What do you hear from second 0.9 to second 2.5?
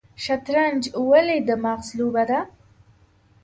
ولې د مغز لوبه ده؟